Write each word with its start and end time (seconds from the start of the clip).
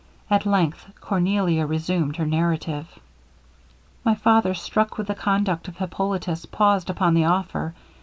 At 0.31 0.47
length 0.47 0.87
Cornelia 0.99 1.67
resumed 1.67 2.15
her 2.15 2.25
narrative. 2.25 2.89
'My 4.03 4.15
father, 4.15 4.55
struck 4.55 4.97
with 4.97 5.05
the 5.05 5.13
conduct 5.13 5.67
of 5.67 5.77
Hippolitus, 5.77 6.47
paused 6.47 6.89
upon 6.89 7.13
the 7.13 7.25
offer. 7.25 7.75